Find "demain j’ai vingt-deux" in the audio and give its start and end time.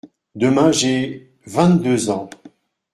0.33-2.09